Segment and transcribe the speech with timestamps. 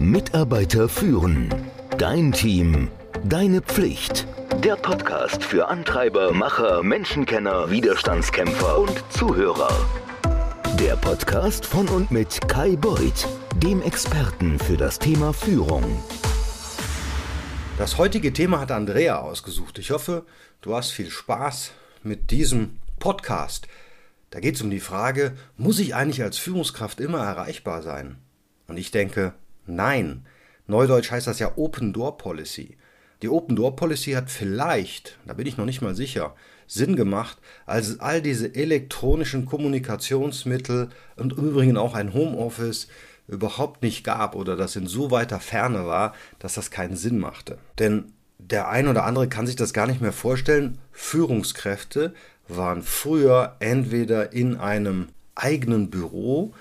[0.00, 1.54] Mitarbeiter führen.
[1.98, 2.88] Dein Team.
[3.22, 4.26] Deine Pflicht.
[4.64, 9.68] Der Podcast für Antreiber, Macher, Menschenkenner, Widerstandskämpfer und Zuhörer.
[10.78, 16.02] Der Podcast von und mit Kai Beuth, dem Experten für das Thema Führung.
[17.76, 19.78] Das heutige Thema hat Andrea ausgesucht.
[19.78, 20.24] Ich hoffe,
[20.62, 21.72] du hast viel Spaß
[22.02, 23.68] mit diesem Podcast.
[24.30, 28.16] Da geht es um die Frage, muss ich eigentlich als Führungskraft immer erreichbar sein?
[28.66, 29.34] Und ich denke,
[29.70, 30.26] nein.
[30.66, 32.76] Neudeutsch heißt das ja Open Door Policy.
[33.22, 36.34] Die Open Door Policy hat vielleicht, da bin ich noch nicht mal sicher,
[36.66, 42.86] Sinn gemacht, als all diese elektronischen Kommunikationsmittel und im Übrigen auch ein Homeoffice
[43.26, 47.58] überhaupt nicht gab oder das in so weiter Ferne war, dass das keinen Sinn machte.
[47.78, 50.78] Denn der ein oder andere kann sich das gar nicht mehr vorstellen.
[50.92, 52.14] Führungskräfte
[52.48, 56.52] waren früher entweder in einem eigenen Büro,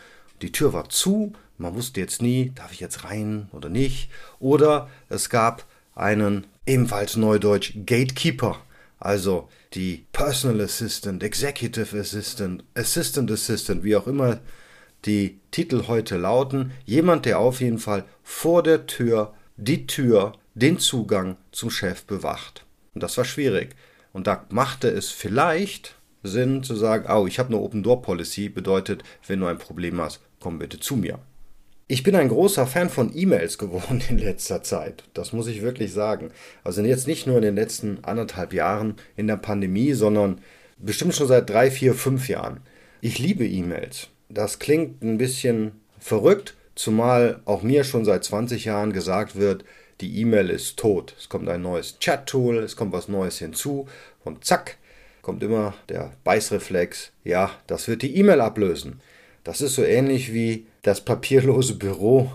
[0.42, 4.10] die Tür war zu, man wusste jetzt nie, darf ich jetzt rein oder nicht,
[4.40, 8.58] oder es gab einen ebenfalls neudeutsch Gatekeeper,
[9.00, 14.40] also die Personal Assistant, Executive Assistant, Assistant Assistant, wie auch immer
[15.06, 20.80] die Titel heute lauten, jemand, der auf jeden Fall vor der Tür die Tür, den
[20.80, 22.66] Zugang zum Chef bewacht.
[22.94, 23.76] Und das war schwierig.
[24.14, 28.50] Und da machte es vielleicht Sinn zu sagen, oh, ich habe eine Open Door Policy,
[28.50, 31.20] bedeutet, wenn du ein Problem hast, komm bitte zu mir.
[31.92, 35.04] Ich bin ein großer Fan von E-Mails geworden in letzter Zeit.
[35.16, 36.30] Das muss ich wirklich sagen.
[36.64, 40.40] Also jetzt nicht nur in den letzten anderthalb Jahren in der Pandemie, sondern
[40.78, 42.60] bestimmt schon seit drei, vier, fünf Jahren.
[43.02, 44.10] Ich liebe E-Mails.
[44.30, 49.66] Das klingt ein bisschen verrückt, zumal auch mir schon seit 20 Jahren gesagt wird,
[50.00, 51.16] die E-Mail ist tot.
[51.18, 53.88] Es kommt ein neues Chat-Tool, es kommt was Neues hinzu
[54.24, 54.78] und zack,
[55.24, 59.02] kommt immer der Beißreflex, ja, das wird die E-Mail ablösen.
[59.44, 62.32] Das ist so ähnlich wie das papierlose Büro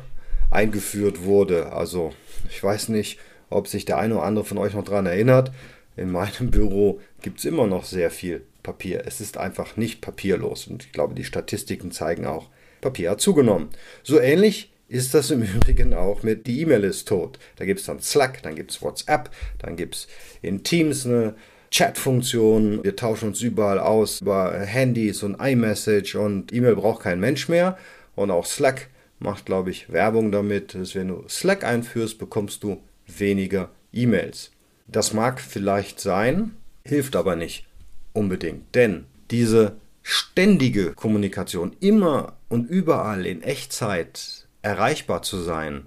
[0.50, 1.72] eingeführt wurde.
[1.72, 2.12] Also
[2.50, 3.18] ich weiß nicht,
[3.50, 5.52] ob sich der eine oder andere von euch noch daran erinnert.
[5.96, 9.04] In meinem Büro gibt es immer noch sehr viel Papier.
[9.06, 10.66] Es ist einfach nicht papierlos.
[10.66, 12.48] Und ich glaube, die Statistiken zeigen auch,
[12.80, 13.68] Papier hat zugenommen.
[14.02, 17.38] So ähnlich ist das im Übrigen auch mit die E-Mail ist tot.
[17.56, 20.08] Da gibt es dann Slack, dann gibt es WhatsApp, dann gibt es
[20.42, 21.34] in Teams eine
[21.70, 22.84] Chat-Funktion.
[22.84, 27.76] Wir tauschen uns überall aus über Handys und iMessage und E-Mail braucht kein Mensch mehr.
[28.14, 28.88] Und auch Slack
[29.18, 34.50] macht, glaube ich, Werbung damit, dass wenn du Slack einführst, bekommst du weniger E-Mails.
[34.86, 37.66] Das mag vielleicht sein, hilft aber nicht
[38.12, 38.74] unbedingt.
[38.74, 45.86] Denn diese ständige Kommunikation, immer und überall in Echtzeit erreichbar zu sein,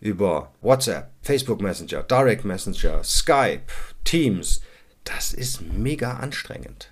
[0.00, 3.62] über WhatsApp, Facebook Messenger, Direct Messenger, Skype,
[4.04, 4.60] Teams,
[5.04, 6.90] das ist mega anstrengend.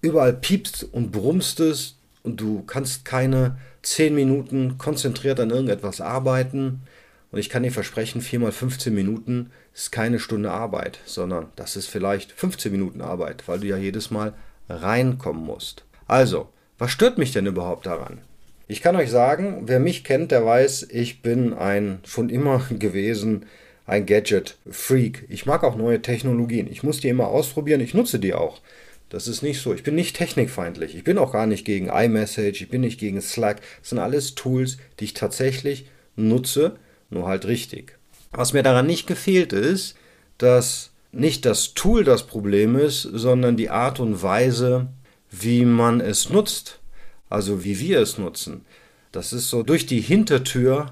[0.00, 6.82] Überall piepst und brummst es und du kannst keine 10 Minuten konzentriert an irgendetwas arbeiten.
[7.30, 11.76] Und ich kann dir versprechen, 4 mal 15 Minuten ist keine Stunde Arbeit, sondern das
[11.76, 14.32] ist vielleicht 15 Minuten Arbeit, weil du ja jedes Mal
[14.68, 15.84] reinkommen musst.
[16.08, 16.48] Also,
[16.78, 18.18] was stört mich denn überhaupt daran?
[18.66, 23.46] Ich kann euch sagen, wer mich kennt, der weiß, ich bin ein schon immer gewesen
[23.86, 25.26] ein Gadget-Freak.
[25.28, 26.70] Ich mag auch neue Technologien.
[26.70, 27.80] Ich muss die immer ausprobieren.
[27.80, 28.60] Ich nutze die auch.
[29.14, 29.72] Das ist nicht so.
[29.72, 30.96] Ich bin nicht technikfeindlich.
[30.96, 32.62] Ich bin auch gar nicht gegen iMessage.
[32.62, 33.60] Ich bin nicht gegen Slack.
[33.78, 35.86] Das sind alles Tools, die ich tatsächlich
[36.16, 36.74] nutze,
[37.10, 37.96] nur halt richtig.
[38.32, 39.94] Was mir daran nicht gefehlt ist,
[40.36, 44.88] dass nicht das Tool das Problem ist, sondern die Art und Weise,
[45.30, 46.80] wie man es nutzt.
[47.30, 48.62] Also wie wir es nutzen.
[49.12, 50.90] Das ist so durch die Hintertür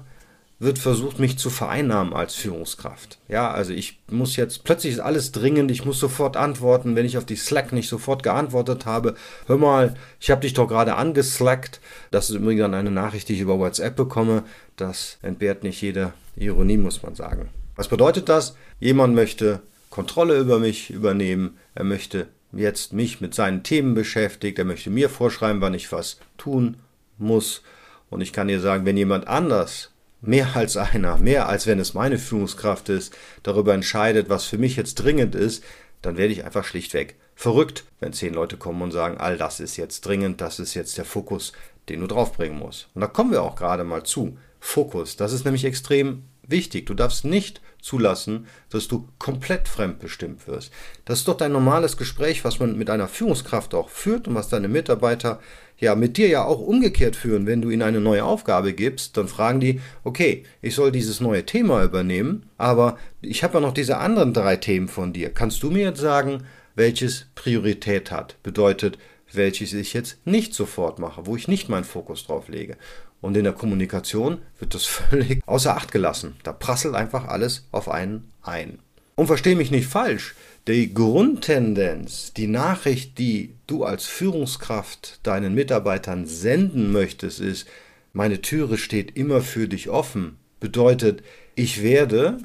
[0.63, 3.17] wird versucht, mich zu vereinnahmen als Führungskraft.
[3.27, 7.17] Ja, also ich muss jetzt, plötzlich ist alles dringend, ich muss sofort antworten, wenn ich
[7.17, 9.15] auf die Slack nicht sofort geantwortet habe.
[9.47, 11.81] Hör mal, ich habe dich doch gerade angeslackt.
[12.11, 14.43] Das ist übrigens dann eine Nachricht, die ich über WhatsApp bekomme.
[14.75, 17.49] Das entbehrt nicht jede Ironie, muss man sagen.
[17.75, 18.55] Was bedeutet das?
[18.79, 21.57] Jemand möchte Kontrolle über mich übernehmen.
[21.75, 24.59] Er möchte jetzt mich mit seinen Themen beschäftigt.
[24.59, 26.77] Er möchte mir vorschreiben, wann ich was tun
[27.17, 27.61] muss.
[28.09, 29.92] Und ich kann dir sagen, wenn jemand anders
[30.23, 34.75] mehr als einer, mehr als wenn es meine Führungskraft ist, darüber entscheidet, was für mich
[34.75, 35.63] jetzt dringend ist,
[36.01, 39.77] dann werde ich einfach schlichtweg verrückt, wenn zehn Leute kommen und sagen, all das ist
[39.77, 41.51] jetzt dringend, das ist jetzt der Fokus,
[41.89, 42.87] den du draufbringen musst.
[42.93, 44.37] Und da kommen wir auch gerade mal zu.
[44.59, 46.85] Fokus, das ist nämlich extrem wichtig.
[46.85, 50.71] Du darfst nicht zulassen, dass du komplett fremdbestimmt wirst.
[51.05, 54.49] Das ist doch dein normales Gespräch, was man mit einer Führungskraft auch führt und was
[54.49, 55.39] deine Mitarbeiter
[55.77, 57.45] ja mit dir ja auch umgekehrt führen.
[57.45, 61.45] Wenn du ihnen eine neue Aufgabe gibst, dann fragen die, okay, ich soll dieses neue
[61.45, 65.29] Thema übernehmen, aber ich habe ja noch diese anderen drei Themen von dir.
[65.29, 68.41] Kannst du mir jetzt sagen, welches Priorität hat?
[68.43, 68.97] Bedeutet,
[69.31, 72.77] welches ich jetzt nicht sofort mache, wo ich nicht meinen Fokus drauf lege.
[73.23, 76.35] Und in der Kommunikation wird das völlig außer Acht gelassen.
[76.43, 78.79] Da prasselt einfach alles auf einen ein.
[79.15, 80.35] Und verstehe mich nicht falsch,
[80.67, 87.65] die Grundtendenz, die Nachricht, die du als Führungskraft deinen Mitarbeitern senden möchtest, ist,
[88.11, 91.23] meine Türe steht immer für dich offen, bedeutet,
[91.55, 92.39] ich werde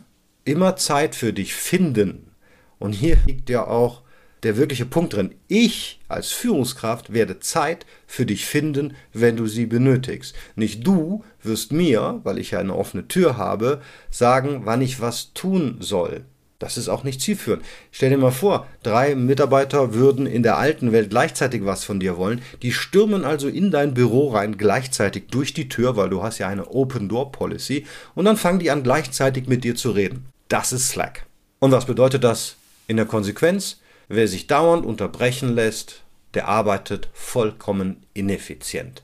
[0.45, 2.31] immer Zeit für dich finden.
[2.79, 4.03] Und hier liegt ja auch
[4.43, 5.35] der wirkliche Punkt drin.
[5.49, 10.35] Ich als Führungskraft werde Zeit für dich finden, wenn du sie benötigst.
[10.57, 13.81] Nicht du wirst mir, weil ich ja eine offene Tür habe,
[14.11, 16.25] sagen, wann ich was tun soll.
[16.59, 17.65] Das ist auch nicht zielführend.
[17.93, 22.17] Stell dir mal vor, drei Mitarbeiter würden in der alten Welt gleichzeitig was von dir
[22.17, 22.43] wollen.
[22.63, 26.49] Die stürmen also in dein Büro rein, gleichzeitig durch die Tür, weil du hast ja
[26.49, 27.87] eine Open Door Policy,
[28.17, 30.27] und dann fangen die an, gleichzeitig mit dir zu reden.
[30.49, 31.27] Das ist Slack.
[31.61, 32.57] Und was bedeutet das
[32.89, 33.79] in der Konsequenz?
[34.09, 36.03] Wer sich dauernd unterbrechen lässt,
[36.33, 39.03] der arbeitet vollkommen ineffizient.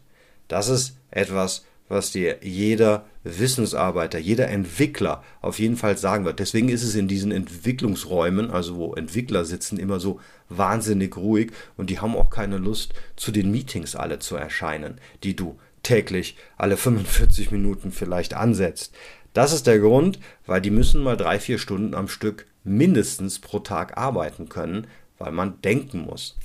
[0.49, 6.39] Das ist etwas, was dir jeder Wissensarbeiter, jeder Entwickler auf jeden Fall sagen wird.
[6.39, 11.91] Deswegen ist es in diesen Entwicklungsräumen, also wo Entwickler sitzen, immer so wahnsinnig ruhig und
[11.91, 16.77] die haben auch keine Lust, zu den Meetings alle zu erscheinen, die du täglich alle
[16.77, 18.95] 45 Minuten vielleicht ansetzt.
[19.35, 23.61] Das ist der Grund, weil die müssen mal drei, vier Stunden am Stück mindestens pro
[23.61, 24.87] Tag arbeiten können,
[25.19, 26.37] weil man denken muss.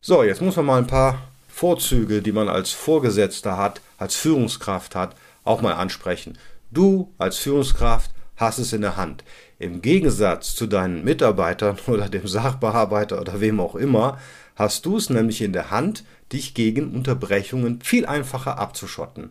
[0.00, 4.94] So, jetzt muss man mal ein paar Vorzüge, die man als Vorgesetzter hat, als Führungskraft
[4.94, 6.38] hat, auch mal ansprechen.
[6.70, 9.24] Du als Führungskraft hast es in der Hand.
[9.58, 14.18] Im Gegensatz zu deinen Mitarbeitern oder dem Sachbearbeiter oder wem auch immer,
[14.54, 19.30] hast du es nämlich in der Hand, dich gegen Unterbrechungen viel einfacher abzuschotten.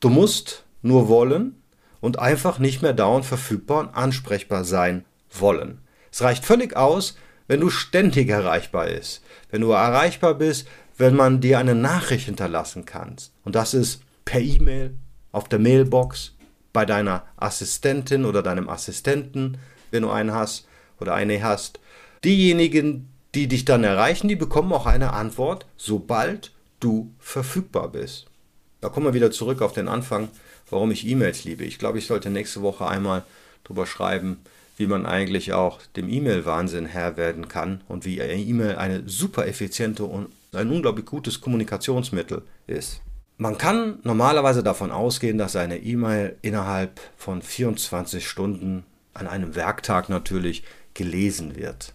[0.00, 1.62] Du musst nur wollen
[2.00, 5.04] und einfach nicht mehr dauernd verfügbar und ansprechbar sein
[5.40, 5.80] wollen.
[6.10, 7.16] Es reicht völlig aus,
[7.48, 9.22] wenn du ständig erreichbar bist.
[9.50, 10.66] Wenn du erreichbar bist,
[10.96, 13.32] wenn man dir eine Nachricht hinterlassen kannst.
[13.44, 14.94] Und das ist per E-Mail,
[15.32, 16.32] auf der Mailbox,
[16.72, 19.58] bei deiner Assistentin oder deinem Assistenten,
[19.90, 20.66] wenn du einen hast
[21.00, 21.80] oder eine hast.
[22.24, 28.26] Diejenigen, die dich dann erreichen, die bekommen auch eine Antwort, sobald du verfügbar bist.
[28.80, 30.28] Da kommen wir wieder zurück auf den Anfang,
[30.70, 31.64] warum ich E-Mails liebe.
[31.64, 33.24] Ich glaube, ich sollte nächste Woche einmal
[33.64, 34.38] drüber schreiben,
[34.76, 40.04] wie man eigentlich auch dem E-Mail-Wahnsinn Herr werden kann und wie E-Mail eine super effiziente
[40.04, 43.00] und ein unglaublich gutes Kommunikationsmittel ist.
[43.38, 50.08] Man kann normalerweise davon ausgehen, dass eine E-Mail innerhalb von 24 Stunden, an einem Werktag
[50.08, 50.62] natürlich,
[50.94, 51.92] gelesen wird.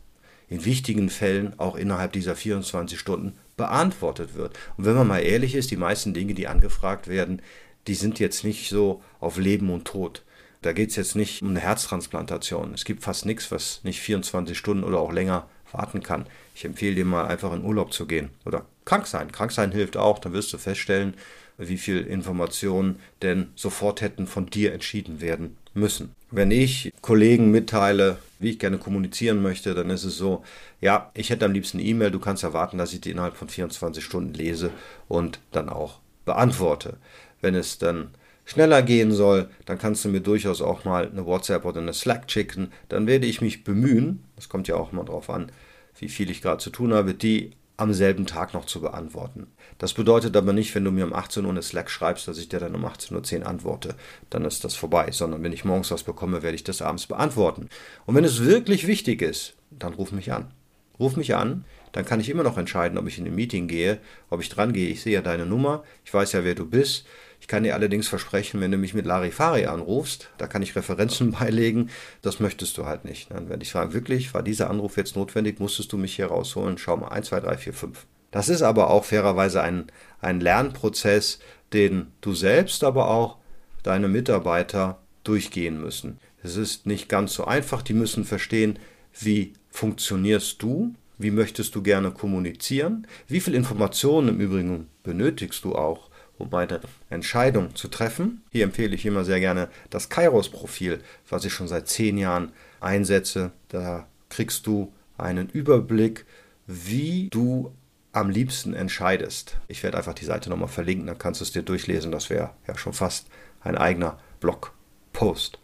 [0.50, 4.58] In wichtigen Fällen auch innerhalb dieser 24 Stunden beantwortet wird.
[4.78, 7.42] Und wenn man mal ehrlich ist, die meisten Dinge, die angefragt werden,
[7.88, 10.24] die sind jetzt nicht so auf Leben und Tod.
[10.62, 12.74] Da geht es jetzt nicht um eine Herztransplantation.
[12.74, 16.28] Es gibt fast nichts, was nicht 24 Stunden oder auch länger warten kann.
[16.54, 19.32] Ich empfehle dir mal einfach in Urlaub zu gehen oder krank sein.
[19.32, 21.16] Krank sein hilft auch, dann wirst du feststellen,
[21.58, 26.14] wie viel Informationen denn sofort hätten von dir entschieden werden müssen.
[26.30, 30.44] Wenn ich Kollegen mitteile, wie ich gerne kommunizieren möchte, dann ist es so,
[30.80, 34.04] ja, ich hätte am liebsten E-Mail, du kannst erwarten, dass ich die innerhalb von 24
[34.04, 34.72] Stunden lese
[35.08, 36.98] und dann auch beantworte.
[37.42, 38.12] Wenn es dann
[38.46, 42.30] schneller gehen soll, dann kannst du mir durchaus auch mal eine WhatsApp oder eine Slack
[42.30, 42.72] schicken.
[42.90, 45.52] Dann werde ich mich bemühen, das kommt ja auch immer darauf an,
[45.98, 49.48] wie viel ich gerade zu tun habe, die am selben Tag noch zu beantworten.
[49.80, 52.48] Das bedeutet aber nicht, wenn du mir um 18 Uhr eine Slack schreibst, dass ich
[52.48, 53.96] dir dann um 18.10 Uhr antworte,
[54.30, 57.70] dann ist das vorbei, sondern wenn ich morgens was bekomme, werde ich das abends beantworten.
[58.06, 60.52] Und wenn es wirklich wichtig ist, dann ruf mich an.
[61.00, 64.00] Ruf mich an, dann kann ich immer noch entscheiden, ob ich in ein Meeting gehe,
[64.30, 64.90] ob ich dran gehe.
[64.90, 67.06] Ich sehe ja deine Nummer, ich weiß ja, wer du bist.
[67.40, 71.32] Ich kann dir allerdings versprechen, wenn du mich mit Larifari anrufst, da kann ich Referenzen
[71.40, 71.90] beilegen.
[72.22, 73.32] Das möchtest du halt nicht.
[73.32, 75.60] Dann werde ich fragen, wirklich, war dieser Anruf jetzt notwendig?
[75.60, 76.78] Musstest du mich hier rausholen?
[76.78, 78.06] Schau mal, 1, 2, 3, 4, 5.
[78.30, 79.88] Das ist aber auch fairerweise ein,
[80.22, 81.40] ein Lernprozess,
[81.74, 83.38] den du selbst, aber auch
[83.84, 86.20] deine Mitarbeiter durchgehen müssen.
[86.44, 87.82] Es ist nicht ganz so einfach.
[87.82, 88.80] Die müssen verstehen,
[89.20, 95.76] wie funktionierst du, wie möchtest du gerne kommunizieren, wie viel Informationen im Übrigen benötigst du
[95.76, 98.42] auch, um eine Entscheidung zu treffen.
[98.52, 101.00] Hier empfehle ich immer sehr gerne das Kairos-Profil,
[101.30, 103.52] was ich schon seit zehn Jahren einsetze.
[103.70, 106.26] Da kriegst du einen Überblick,
[106.68, 107.72] wie du
[108.12, 109.58] am liebsten entscheidest.
[109.68, 112.12] Ich werde einfach die Seite nochmal verlinken, dann kannst du es dir durchlesen.
[112.12, 113.28] Das wäre ja schon fast
[113.62, 115.60] ein eigener Blogpost.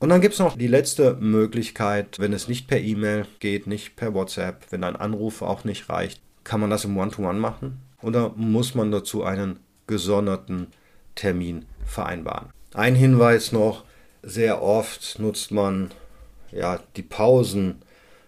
[0.00, 3.96] Und dann gibt es noch die letzte Möglichkeit, wenn es nicht per E-Mail geht, nicht
[3.96, 7.80] per WhatsApp, wenn ein Anruf auch nicht reicht, kann man das im One-to-One -One machen?
[8.00, 10.68] Oder muss man dazu einen gesonderten
[11.16, 12.50] Termin vereinbaren?
[12.74, 13.84] Ein Hinweis noch,
[14.22, 15.90] sehr oft nutzt man
[16.52, 17.82] ja die Pausen,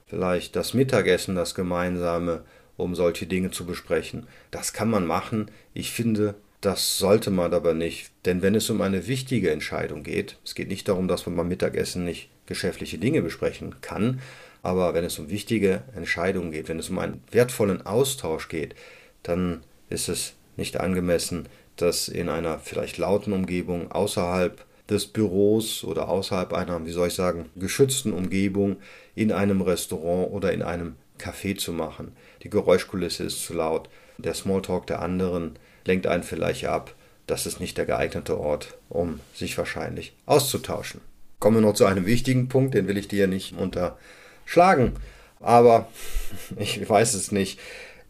[0.07, 2.43] vielleicht das Mittagessen, das gemeinsame,
[2.77, 4.27] um solche Dinge zu besprechen.
[4.51, 5.51] Das kann man machen.
[5.73, 10.37] Ich finde, Das sollte man aber nicht, denn wenn es um eine wichtige Entscheidung geht,
[10.45, 14.21] es geht nicht darum, dass man beim Mittagessen nicht geschäftliche Dinge besprechen kann,
[14.63, 18.75] aber wenn es um wichtige Entscheidungen geht, wenn es um einen wertvollen Austausch geht,
[19.23, 26.09] dann ist es nicht angemessen, das in einer vielleicht lauten Umgebung außerhalb des Büros oder
[26.09, 28.77] außerhalb einer, wie soll ich sagen, geschützten Umgebung
[29.15, 32.13] in einem Restaurant oder in einem Café zu machen.
[32.43, 33.89] Die Geräuschkulisse ist zu laut,
[34.19, 36.95] der Smalltalk der anderen lenkt einen vielleicht ab.
[37.27, 41.01] Das ist nicht der geeignete Ort, um sich wahrscheinlich auszutauschen.
[41.39, 44.95] Kommen wir noch zu einem wichtigen Punkt, den will ich dir nicht unterschlagen.
[45.41, 45.89] Aber
[46.57, 47.59] ich weiß es nicht.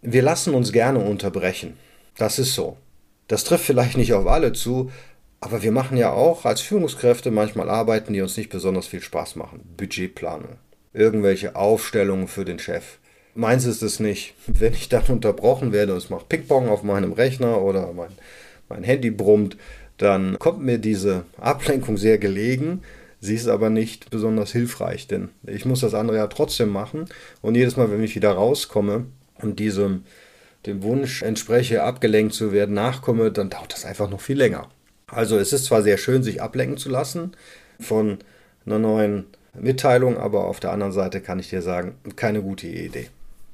[0.02, 1.76] Wir lassen uns gerne unterbrechen.
[2.16, 2.76] Das ist so.
[3.28, 4.90] Das trifft vielleicht nicht auf alle zu,
[5.40, 9.36] aber wir machen ja auch als Führungskräfte manchmal Arbeiten, die uns nicht besonders viel Spaß
[9.36, 9.62] machen.
[9.76, 10.58] Budgetplanung,
[10.92, 12.98] irgendwelche Aufstellungen für den Chef,
[13.34, 14.34] Meins ist es nicht.
[14.46, 18.10] Wenn ich dann unterbrochen werde und es macht Ping-Pong auf meinem Rechner oder mein,
[18.68, 19.56] mein Handy brummt,
[19.98, 22.82] dann kommt mir diese Ablenkung sehr gelegen.
[23.20, 27.04] Sie ist aber nicht besonders hilfreich, denn ich muss das andere ja trotzdem machen.
[27.42, 29.06] Und jedes Mal, wenn ich wieder rauskomme
[29.40, 30.04] und diesem
[30.66, 34.68] dem Wunsch entspreche, abgelenkt zu werden, nachkomme, dann dauert das einfach noch viel länger.
[35.06, 37.32] Also es ist zwar sehr schön, sich ablenken zu lassen
[37.78, 38.18] von
[38.66, 39.24] einer neuen
[39.58, 43.08] Mitteilung, aber auf der anderen Seite kann ich dir sagen, keine gute Idee.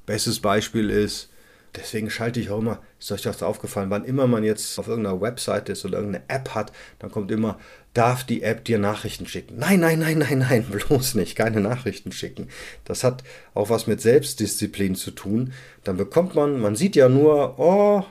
[0.07, 1.31] Bestes Beispiel ist,
[1.77, 5.21] deswegen schalte ich auch immer, ist euch das aufgefallen, wann immer man jetzt auf irgendeiner
[5.21, 7.59] Website ist oder irgendeine App hat, dann kommt immer,
[7.93, 9.57] darf die App dir Nachrichten schicken?
[9.59, 12.49] Nein, nein, nein, nein, nein, bloß nicht, keine Nachrichten schicken.
[12.85, 13.23] Das hat
[13.55, 15.53] auch was mit Selbstdisziplin zu tun.
[15.85, 18.05] Dann bekommt man, man sieht ja nur, oh,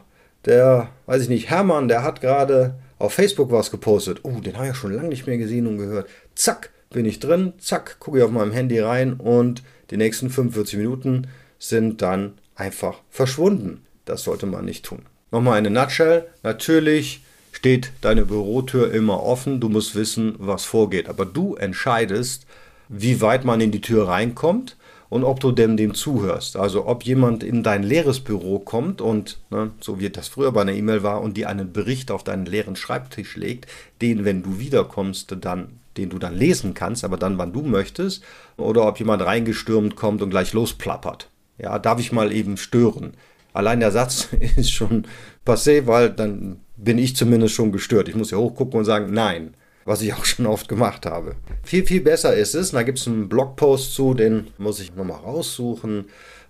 [0.46, 4.20] der, weiß ich nicht, Hermann, der hat gerade auf Facebook was gepostet.
[4.24, 6.10] Oh, den habe ich schon lange nicht mehr gesehen und gehört.
[6.36, 10.78] Zack, bin ich drin, zack, gucke ich auf meinem Handy rein und die nächsten 45
[10.78, 11.28] Minuten
[11.70, 13.82] sind dann einfach verschwunden.
[14.06, 15.04] Das sollte man nicht tun.
[15.32, 16.28] Nochmal eine Nutshell.
[16.44, 19.60] Natürlich steht deine Bürotür immer offen.
[19.60, 21.10] Du musst wissen, was vorgeht.
[21.10, 22.46] Aber du entscheidest,
[22.88, 24.78] wie weit man in die Tür reinkommt
[25.10, 26.56] und ob du dem, dem zuhörst.
[26.56, 30.62] Also ob jemand in dein leeres Büro kommt und, ne, so wie das früher bei
[30.62, 33.68] einer E-Mail war, und dir einen Bericht auf deinen leeren Schreibtisch legt,
[34.02, 38.24] den, wenn du wiederkommst, dann den du dann lesen kannst, aber dann, wann du möchtest,
[38.58, 41.30] oder ob jemand reingestürmt kommt und gleich losplappert.
[41.58, 43.14] Ja, darf ich mal eben stören?
[43.54, 45.08] Allein der Satz ist schon
[45.46, 48.10] passé, weil dann bin ich zumindest schon gestört.
[48.10, 51.36] Ich muss ja hochgucken und sagen, nein, was ich auch schon oft gemacht habe.
[51.64, 55.20] Viel, viel besser ist es, da gibt es einen Blogpost zu, den muss ich nochmal
[55.20, 56.06] raussuchen.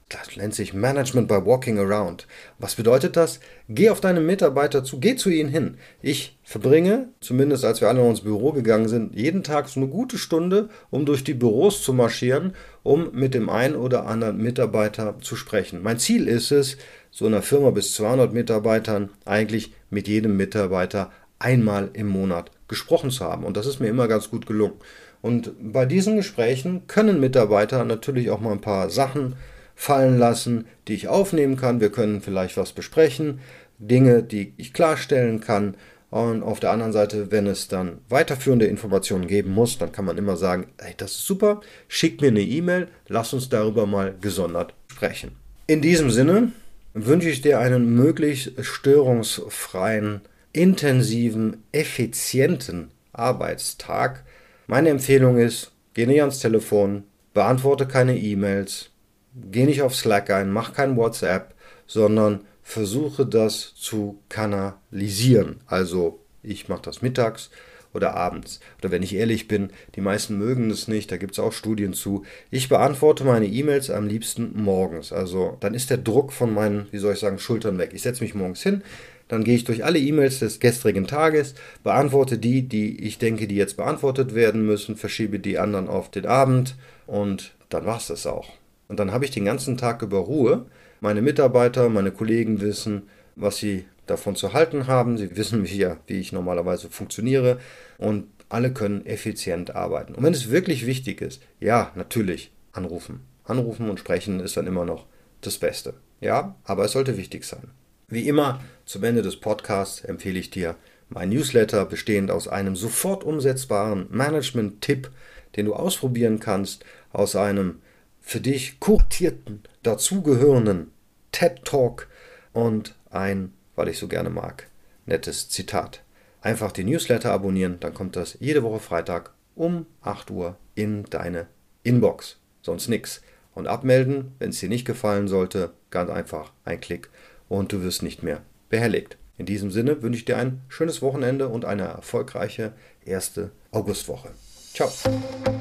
[0.10, 2.28] Das nennt sich Management by Walking Around.
[2.60, 3.40] Was bedeutet das?
[3.68, 5.78] Geh auf deine Mitarbeiter zu, geh zu ihnen hin.
[6.00, 10.20] Ich verbringe, zumindest als wir alle ins Büro gegangen sind, jeden Tag so eine gute
[10.20, 15.36] Stunde, um durch die Büros zu marschieren, um mit dem einen oder anderen Mitarbeiter zu
[15.36, 15.82] sprechen.
[15.82, 16.78] Mein Ziel ist es,
[17.10, 23.26] so einer Firma bis 200 Mitarbeitern eigentlich mit jedem Mitarbeiter einmal im Monat gesprochen zu
[23.26, 23.44] haben.
[23.44, 24.76] Und das ist mir immer ganz gut gelungen.
[25.24, 29.36] Und bei diesen Gesprächen können Mitarbeiter natürlich auch mal ein paar Sachen
[29.76, 31.82] fallen lassen, die ich aufnehmen kann.
[31.82, 33.40] Wir können vielleicht was besprechen,
[33.78, 35.76] Dinge, die ich klarstellen kann.
[36.10, 40.18] Und auf der anderen Seite, wenn es dann weiterführende Informationen geben muss, dann kann man
[40.18, 44.74] immer sagen, hey, das ist super, schick mir eine E-Mail, lass uns darüber mal gesondert
[44.88, 45.32] sprechen.
[45.68, 46.54] In diesem Sinne
[46.94, 50.22] wünsche ich dir einen möglichst störungsfreien,
[50.54, 54.24] intensiven, effizienten Arbeitstag.
[54.68, 57.04] Meine Empfehlung ist, geh nicht ans Telefon,
[57.34, 58.92] beantworte keine E-Mails,
[59.36, 61.54] geh nicht auf Slack ein, mach kein WhatsApp,
[61.88, 65.58] sondern versuche das zu kanalisieren.
[65.68, 67.50] Also ich mache das mittags
[67.94, 68.60] oder abends.
[68.80, 71.94] Oder wenn ich ehrlich bin, die meisten mögen es nicht, da gibt es auch Studien
[71.94, 72.24] zu.
[72.52, 75.14] Ich beantworte meine E-Mails am liebsten morgens.
[75.14, 77.92] Also dann ist der Druck von meinen, wie soll ich sagen, Schultern weg.
[77.94, 78.84] Ich setze mich morgens hin,
[79.28, 83.56] dann gehe ich durch alle E-Mails des gestrigen Tages, beantworte die, die ich denke, die
[83.56, 86.76] jetzt beantwortet werden müssen, verschiebe die anderen auf den Abend
[87.08, 88.52] und dann war es das auch.
[88.88, 90.66] Und dann habe ich den ganzen Tag über Ruhe.
[91.02, 93.04] Meine Mitarbeiter, meine Kollegen wissen,
[93.36, 95.18] was sie davon zu halten haben.
[95.18, 97.60] Sie wissen, wie, wie ich normalerweise funktioniere.
[97.98, 100.16] Und alle können effizient arbeiten.
[100.16, 103.22] Und wenn es wirklich wichtig ist, ja, natürlich anrufen.
[103.44, 105.06] Anrufen und sprechen ist dann immer noch
[105.42, 105.96] das Beste.
[106.22, 107.70] Ja, aber es sollte wichtig sein.
[108.08, 110.76] Wie immer, zum Ende des Podcasts empfehle ich dir
[111.10, 115.12] mein Newsletter, bestehend aus einem sofort umsetzbaren Management-Tipp,
[115.56, 117.80] den du ausprobieren kannst, aus einem
[118.26, 120.92] für dich kuratierten, dazugehörenden
[121.32, 122.08] TED Talk
[122.54, 124.68] und ein, weil ich so gerne mag,
[125.06, 126.02] nettes Zitat.
[126.42, 131.48] Einfach den Newsletter abonnieren, dann kommt das jede Woche Freitag um 8 Uhr in deine
[131.84, 132.38] Inbox.
[132.62, 133.22] Sonst nix.
[133.54, 137.10] Und abmelden, wenn es dir nicht gefallen sollte, ganz einfach ein Klick
[137.48, 139.18] und du wirst nicht mehr behelligt.
[139.38, 142.74] In diesem Sinne wünsche ich dir ein schönes Wochenende und eine erfolgreiche
[143.06, 144.30] erste Augustwoche.
[144.74, 144.92] Ciao.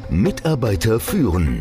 [0.08, 1.60] Mitarbeiter führen.